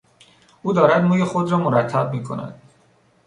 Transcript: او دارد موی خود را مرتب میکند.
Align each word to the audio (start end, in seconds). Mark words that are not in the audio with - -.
او 0.63 0.73
دارد 0.73 1.03
موی 1.03 1.23
خود 1.23 1.51
را 1.51 1.57
مرتب 1.57 2.11
میکند. 2.13 2.61